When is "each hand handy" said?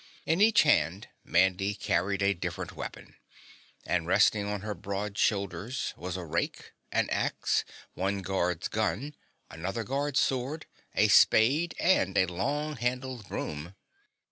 0.41-1.75